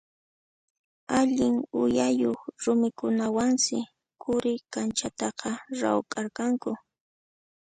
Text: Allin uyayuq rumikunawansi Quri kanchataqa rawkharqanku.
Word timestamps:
Allin 1.19 1.55
uyayuq 1.81 2.39
rumikunawansi 2.63 3.77
Quri 4.21 4.53
kanchataqa 4.73 5.49
rawkharqanku. 5.79 6.71